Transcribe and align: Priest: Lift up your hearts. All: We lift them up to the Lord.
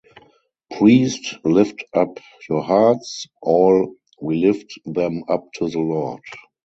Priest: 0.75 1.37
Lift 1.43 1.83
up 1.93 2.17
your 2.49 2.63
hearts. 2.63 3.27
All: 3.43 3.97
We 4.19 4.37
lift 4.37 4.73
them 4.83 5.23
up 5.29 5.53
to 5.59 5.69
the 5.69 5.77
Lord. 5.77 6.23